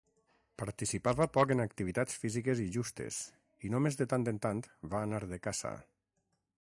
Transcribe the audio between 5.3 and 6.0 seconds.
de caça